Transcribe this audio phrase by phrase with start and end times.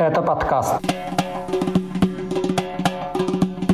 [0.00, 0.74] Это подкаст.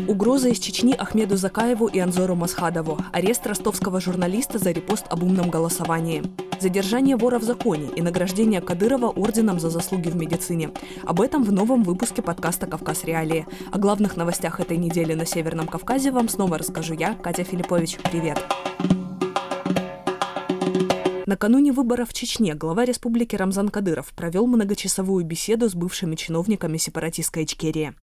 [0.07, 2.99] Угроза из Чечни Ахмеду Закаеву и Анзору Масхадову.
[3.13, 6.23] Арест ростовского журналиста за репост об умном голосовании.
[6.61, 10.71] Задержание вора в законе и награждение Кадырова орденом за заслуги в медицине.
[11.07, 13.47] Об этом в новом выпуске подкаста «Кавказ Реалии».
[13.73, 17.97] О главных новостях этой недели на Северном Кавказе вам снова расскажу я, Катя Филиппович.
[18.11, 18.39] Привет!
[21.31, 27.45] Накануне выборов в Чечне глава республики Рамзан Кадыров провел многочасовую беседу с бывшими чиновниками сепаратистской
[27.45, 27.95] Ичкерии.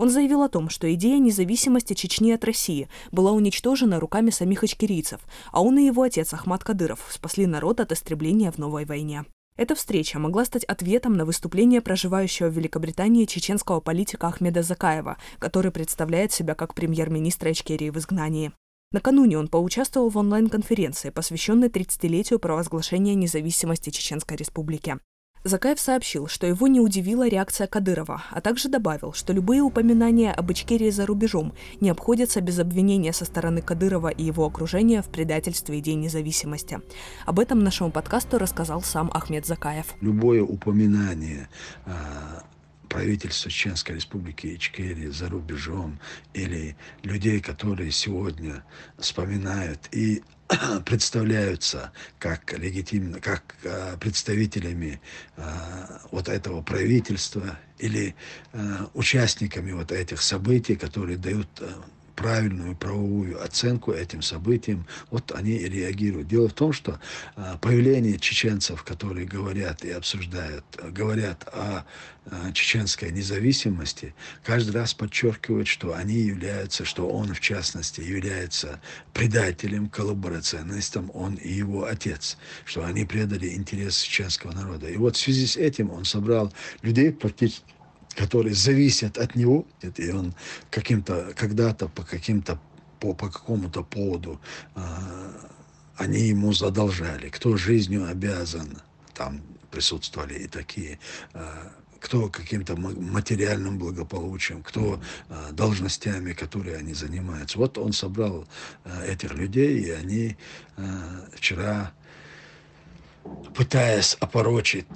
[0.00, 5.20] Он заявил о том, что идея независимости Чечни от России была уничтожена руками самих ичкерийцев,
[5.52, 9.24] а он и его отец Ахмад Кадыров спасли народ от истребления в новой войне.
[9.56, 15.70] Эта встреча могла стать ответом на выступление проживающего в Великобритании чеченского политика Ахмеда Закаева, который
[15.70, 18.50] представляет себя как премьер-министра Ичкерии в изгнании.
[18.90, 24.96] Накануне он поучаствовал в онлайн-конференции, посвященной 30-летию провозглашения независимости Чеченской Республики.
[25.44, 30.50] Закаев сообщил, что его не удивила реакция Кадырова, а также добавил, что любые упоминания об
[30.50, 35.80] Ичкерии за рубежом не обходятся без обвинения со стороны Кадырова и его окружения в предательстве
[35.80, 36.80] идей независимости.
[37.26, 39.94] Об этом нашему подкасту рассказал сам Ахмед Закаев.
[40.00, 41.50] Любое упоминание
[41.84, 42.42] а,
[42.88, 45.98] правительства Чеченской Республики Ичкерии за рубежом
[46.34, 48.64] или людей, которые сегодня
[48.98, 50.22] вспоминают и
[50.86, 55.00] представляются как легитимно, как э, представителями
[55.36, 55.42] э,
[56.10, 58.14] вот этого правительства или
[58.52, 61.68] э, участниками вот этих событий, которые дают э,
[62.18, 66.26] правильную правовую оценку этим событиям, вот они и реагируют.
[66.26, 66.98] Дело в том, что
[67.36, 71.84] а, появление чеченцев, которые говорят и обсуждают, говорят о
[72.26, 78.80] а, чеченской независимости, каждый раз подчеркивает, что они являются, что он в частности является
[79.14, 84.88] предателем, коллаборационистом, он и его отец, что они предали интерес чеченского народа.
[84.88, 86.52] И вот в связи с этим он собрал
[86.82, 87.62] людей практически
[88.18, 90.34] которые зависят от него, и он
[90.70, 92.58] каким-то, когда-то по каким-то,
[92.98, 94.40] по, по какому-то поводу
[94.74, 94.80] э,
[95.96, 97.28] они ему задолжали.
[97.28, 98.82] Кто жизнью обязан,
[99.14, 99.40] там
[99.70, 100.98] присутствовали и такие,
[101.34, 101.68] э,
[102.00, 107.56] кто каким-то материальным благополучием, кто э, должностями, которые они занимаются.
[107.58, 108.48] Вот он собрал
[108.84, 110.36] э, этих людей, и они
[110.76, 110.82] э,
[111.36, 111.92] вчера,
[113.54, 114.86] пытаясь опорочить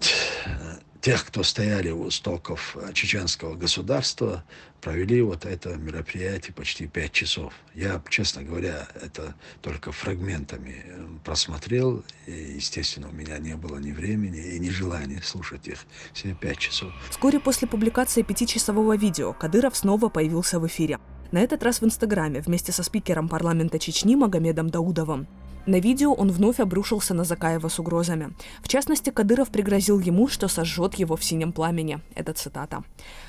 [1.03, 4.45] тех, кто стояли у истоков э, чеченского государства,
[4.81, 7.53] провели вот это мероприятие почти пять часов.
[7.75, 13.91] Я, честно говоря, это только фрагментами э, просмотрел, и, естественно, у меня не было ни
[13.91, 15.79] времени и ни желания слушать их
[16.15, 16.93] все пять часов.
[17.11, 21.01] Вскоре после публикации пятичасового видео Кадыров снова появился в эфире.
[21.33, 25.27] На этот раз в Инстаграме вместе со спикером парламента Чечни Магомедом Даудовым.
[25.65, 28.34] На видео он вновь обрушился на Закаева с угрозами.
[28.62, 32.00] В частности, Кадыров пригрозил ему, что сожжет его в синем пламени.
[32.17, 32.83] Это цитата.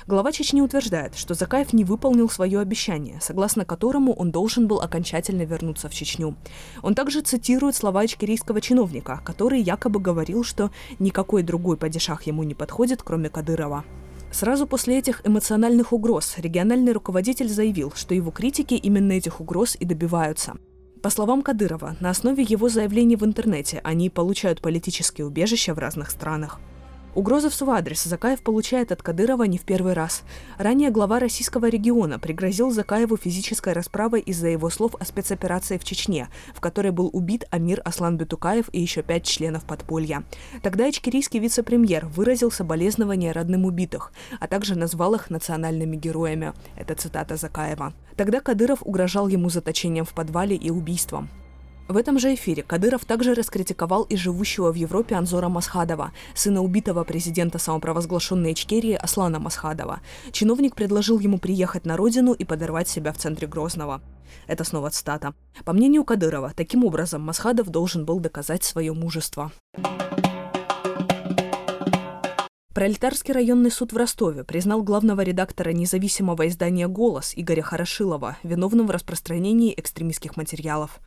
[0.08, 5.42] Глава Чечни утверждает, что Закаев не выполнил свое обещание, согласно которому он должен был окончательно
[5.42, 6.34] вернуться в Чечню.
[6.82, 12.54] Он также цитирует слова ичкерийского чиновника, который якобы говорил, что никакой другой падишах ему не
[12.54, 13.84] подходит, кроме Кадырова.
[14.32, 19.84] Сразу после этих эмоциональных угроз региональный руководитель заявил, что его критики именно этих угроз и
[19.84, 20.56] добиваются.
[21.04, 26.10] По словам Кадырова, на основе его заявлений в интернете они получают политические убежища в разных
[26.10, 26.58] странах.
[27.14, 30.24] Угрозы в свой адрес Закаев получает от Кадырова не в первый раз.
[30.58, 36.28] Ранее глава российского региона пригрозил Закаеву физической расправой из-за его слов о спецоперации в Чечне,
[36.52, 40.24] в которой был убит Амир Аслан Бетукаев и еще пять членов подполья.
[40.62, 46.52] Тогда ичкерийский вице-премьер выразил соболезнования родным убитых, а также назвал их национальными героями.
[46.76, 47.92] Это цитата Закаева.
[48.16, 51.28] Тогда Кадыров угрожал ему заточением в подвале и убийством.
[51.86, 57.04] В этом же эфире Кадыров также раскритиковал и живущего в Европе Анзора Масхадова, сына убитого
[57.04, 60.00] президента самопровозглашенной Ичкерии Аслана Масхадова.
[60.32, 64.00] Чиновник предложил ему приехать на родину и подорвать себя в центре Грозного.
[64.46, 65.34] Это снова цитата.
[65.66, 69.52] По мнению Кадырова, таким образом Масхадов должен был доказать свое мужество.
[72.74, 78.90] Пролетарский районный суд в Ростове признал главного редактора независимого издания «Голос» Игоря Хорошилова виновным в
[78.90, 80.98] распространении экстремистских материалов.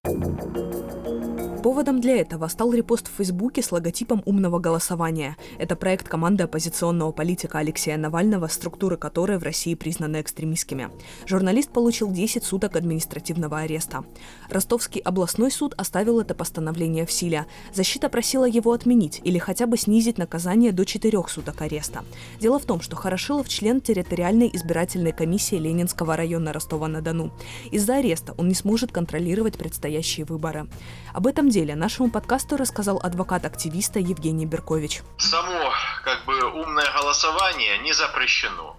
[1.67, 5.35] Поводом для этого стал репост в Фейсбуке с логотипом умного голосования.
[5.59, 10.89] Это проект команды оппозиционного политика Алексея Навального, структуры которой в России признаны экстремистскими.
[11.25, 14.05] Журналист получил 10 суток административного ареста.
[14.49, 17.47] Ростовский областной суд оставил это постановление в силе.
[17.73, 22.05] Защита просила его отменить или хотя бы снизить наказание до 4 суток ареста.
[22.39, 27.33] Дело в том, что Хорошилов член территориальной избирательной комиссии Ленинского района Ростова-на-Дону.
[27.71, 30.67] Из-за ареста он не сможет контролировать предстоящие выборы.
[31.13, 35.01] Об этом деле нашему подкасту рассказал адвокат активиста Евгений Беркович.
[35.17, 35.73] Само
[36.03, 38.77] как бы умное голосование не запрещено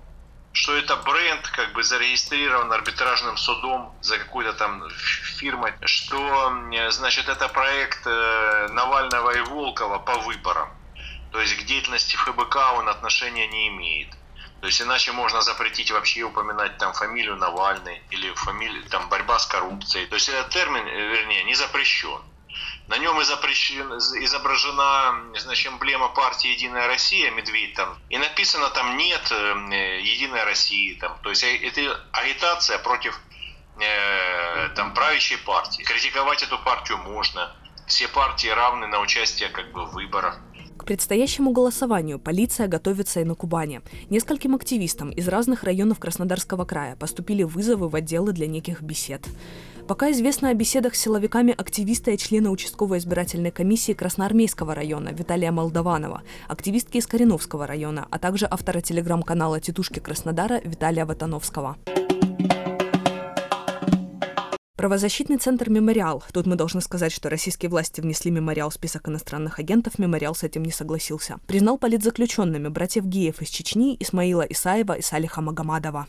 [0.52, 4.82] что это бренд как бы зарегистрирован арбитражным судом за какой-то там
[5.38, 6.52] фирмой, что,
[6.90, 10.68] значит, это проект э, Навального и Волкова по выборам.
[11.30, 14.08] То есть к деятельности ФБК он отношения не имеет.
[14.60, 19.46] То есть иначе можно запретить вообще упоминать там фамилию Навальный или фамилию, там борьба с
[19.46, 20.06] коррупцией.
[20.06, 22.20] То есть этот термин, э, вернее, не запрещен.
[22.88, 30.00] На нем изображена значит, эмблема партии «Единая Россия», медведь там, и написано там «Нет э,
[30.02, 30.94] Единой России».
[30.94, 31.18] Там.
[31.22, 33.20] То есть э, это агитация против
[33.78, 35.82] э, там, правящей партии.
[35.82, 37.54] Критиковать эту партию можно.
[37.86, 40.40] Все партии равны на участие как бы, в выборах
[40.88, 43.82] предстоящему голосованию полиция готовится и на Кубани.
[44.08, 49.28] Нескольким активистам из разных районов Краснодарского края поступили вызовы в отделы для неких бесед.
[49.88, 55.50] Пока известно о беседах с силовиками активиста и члена участковой избирательной комиссии Красноармейского района Виталия
[55.50, 61.78] Молдованова, активистки из Кореновского района, а также автора телеграм-канала «Титушки Краснодара» Виталия Ватановского.
[64.76, 66.22] Правозащитный центр «Мемориал».
[66.34, 69.98] Тут мы должны сказать, что российские власти внесли «Мемориал» в список иностранных агентов.
[69.98, 71.38] «Мемориал» с этим не согласился.
[71.46, 76.08] Признал политзаключенными братьев Гиев из Чечни, Исмаила Исаева и Салиха Магомадова.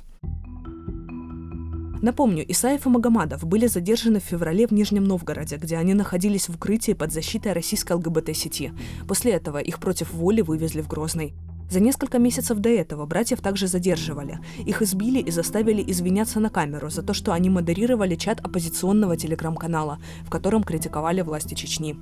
[2.02, 6.56] Напомню, Исаев и Магомадов были задержаны в феврале в Нижнем Новгороде, где они находились в
[6.56, 8.72] укрытии под защитой российской ЛГБТ-сети.
[9.08, 11.34] После этого их против воли вывезли в Грозный.
[11.70, 14.40] За несколько месяцев до этого братьев также задерживали.
[14.66, 20.00] Их избили и заставили извиняться на камеру за то, что они модерировали чат оппозиционного телеграм-канала,
[20.24, 21.98] в котором критиковали власти Чечни.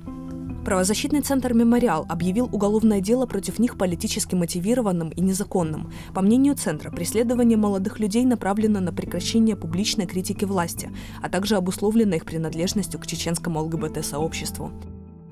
[0.68, 5.90] Правозащитный центр «Мемориал» объявил уголовное дело против них политически мотивированным и незаконным.
[6.12, 10.90] По мнению центра, преследование молодых людей направлено на прекращение публичной критики власти,
[11.22, 14.70] а также обусловлено их принадлежностью к чеченскому ЛГБТ-сообществу.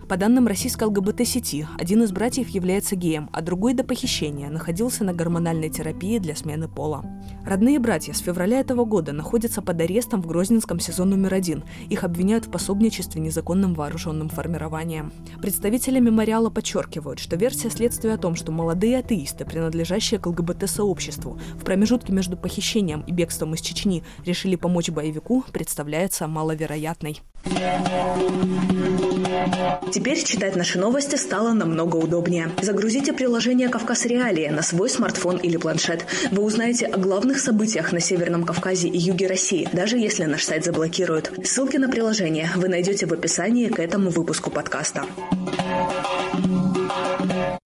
[0.09, 5.13] По данным российской ЛГБТ-сети, один из братьев является геем, а другой до похищения находился на
[5.13, 7.05] гормональной терапии для смены пола.
[7.45, 11.65] Родные братья с февраля этого года находятся под арестом в Грозненском сезон номер один.
[11.89, 15.13] Их обвиняют в пособничестве незаконным вооруженным формированием.
[15.43, 21.65] Представители мемориала подчеркивают, что версия следствия о том, что молодые атеисты, принадлежащие к ЛГБТ-сообществу, в
[21.65, 27.23] промежутке между похищением и бегством из Чечни решили помочь боевику, представляется маловероятной.
[29.93, 32.51] Теперь читать наши новости стало намного удобнее.
[32.61, 36.07] Загрузите приложение «Кавказ Реалии» на свой смартфон или планшет.
[36.31, 40.65] Вы узнаете о главных событиях на Северном Кавказе и юге России, даже если наш сайт
[40.65, 41.33] заблокируют.
[41.45, 45.05] Ссылки на приложение вы найдете в описании к этому выпуску подкаста.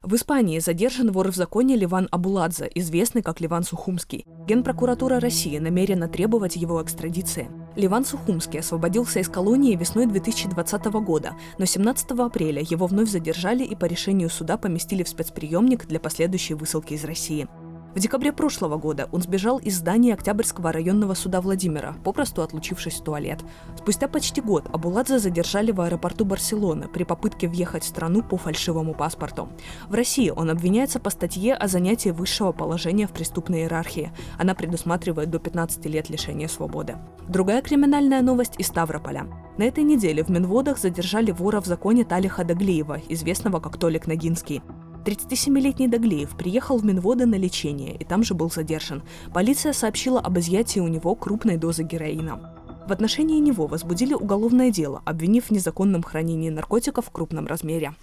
[0.03, 4.25] В Испании задержан вор в законе Ливан Абуладзе, известный как Ливан Сухумский.
[4.49, 7.49] Генпрокуратура России намерена требовать его экстрадиции.
[7.77, 13.77] Ливан Сухумский освободился из колонии весной 2020 года, но 17 апреля его вновь задержали и
[13.77, 17.49] по решению суда поместили в спецприемник для последующей высылки из России.
[17.93, 23.03] В декабре прошлого года он сбежал из здания Октябрьского районного суда Владимира, попросту отлучившись в
[23.03, 23.41] туалет.
[23.77, 28.95] Спустя почти год Абуладзе задержали в аэропорту Барселоны при попытке въехать в страну по фальшивому
[28.95, 29.49] паспорту.
[29.89, 34.13] В России он обвиняется по статье о занятии высшего положения в преступной иерархии.
[34.39, 36.97] Она предусматривает до 15 лет лишения свободы.
[37.27, 39.27] Другая криминальная новость из Ставрополя.
[39.59, 44.63] На этой неделе в Минводах задержали вора в законе Талиха Даглиева, известного как Толик Нагинский.
[45.05, 49.03] 37-летний Даглеев приехал в Минводы на лечение и там же был задержан.
[49.33, 52.55] Полиция сообщила об изъятии у него крупной дозы героина.
[52.87, 57.95] В отношении него возбудили уголовное дело, обвинив в незаконном хранении наркотиков в крупном размере.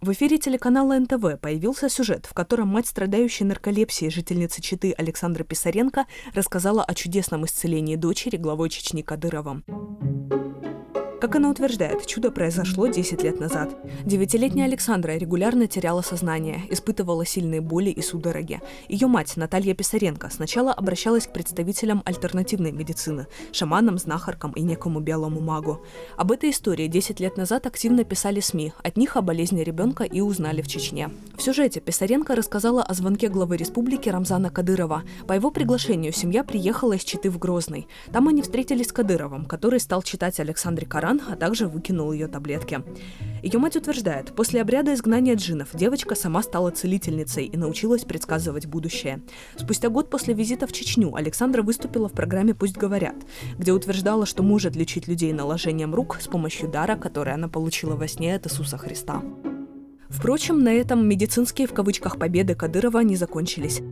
[0.00, 6.04] В эфире телеканала НТВ появился сюжет, в котором мать страдающей нарколепсией жительницы Читы Александра Писаренко
[6.34, 9.62] рассказала о чудесном исцелении дочери главой Чечни Кадырова.
[11.24, 13.74] Как она утверждает, чудо произошло 10 лет назад.
[14.04, 18.60] Девятилетняя Александра регулярно теряла сознание, испытывала сильные боли и судороги.
[18.90, 25.40] Ее мать, Наталья Писаренко, сначала обращалась к представителям альтернативной медицины, шаманам, знахаркам и некому белому
[25.40, 25.80] магу.
[26.18, 30.20] Об этой истории 10 лет назад активно писали СМИ, от них о болезни ребенка и
[30.20, 31.08] узнали в Чечне.
[31.38, 35.04] В сюжете Писаренко рассказала о звонке главы республики Рамзана Кадырова.
[35.26, 37.88] По его приглашению семья приехала из Читы в Грозный.
[38.12, 42.28] Там они встретились с Кадыровым, который стал читать Александре Коран Коран, а также выкинул ее
[42.28, 42.82] таблетки.
[43.42, 49.22] Ее мать утверждает, после обряда изгнания джинов девочка сама стала целительницей и научилась предсказывать будущее.
[49.56, 53.16] Спустя год после визита в Чечню Александра выступила в программе «Пусть говорят»,
[53.58, 58.08] где утверждала, что может лечить людей наложением рук с помощью дара, который она получила во
[58.08, 59.22] сне от Иисуса Христа.
[60.08, 63.82] Впрочем, на этом медицинские в кавычках победы Кадырова не закончились.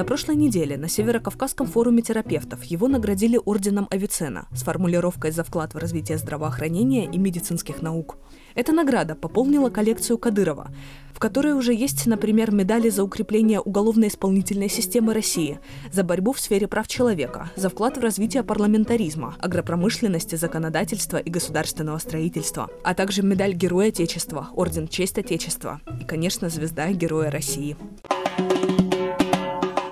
[0.00, 5.74] На прошлой неделе на Северо-Кавказском форуме терапевтов его наградили орденом Авицена с формулировкой за вклад
[5.74, 8.16] в развитие здравоохранения и медицинских наук.
[8.54, 10.70] Эта награда пополнила коллекцию Кадырова,
[11.12, 15.60] в которой уже есть, например, медали за укрепление уголовно-исполнительной системы России,
[15.92, 21.98] за борьбу в сфере прав человека, за вклад в развитие парламентаризма, агропромышленности, законодательства и государственного
[21.98, 27.76] строительства, а также медаль Героя Отечества, Орден Честь Отечества и, конечно, звезда Героя России.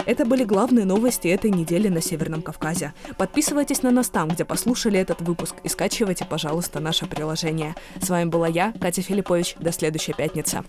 [0.09, 2.95] Это были главные новости этой недели на Северном Кавказе.
[3.19, 7.75] Подписывайтесь на нас там, где послушали этот выпуск, и скачивайте, пожалуйста, наше приложение.
[8.01, 9.57] С вами была я, Катя Филиппович.
[9.61, 10.65] До следующей пятницы.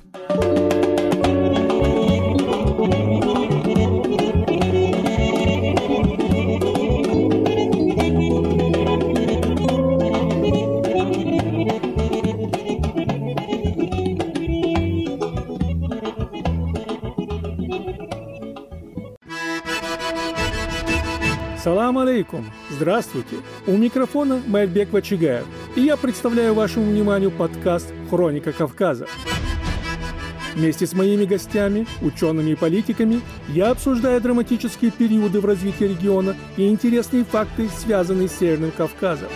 [21.89, 22.46] Салам алейкум!
[22.69, 23.38] Здравствуйте!
[23.65, 29.08] У микрофона Майбек Вачигаев, и я представляю вашему вниманию подкаст «Хроника Кавказа».
[30.53, 36.69] Вместе с моими гостями, учеными и политиками, я обсуждаю драматические периоды в развитии региона и
[36.69, 39.29] интересные факты, связанные с Северным Кавказом.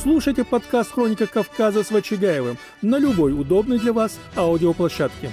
[0.00, 5.32] Слушайте подкаст «Хроника Кавказа» с Вачигаевым на любой удобной для вас аудиоплощадке.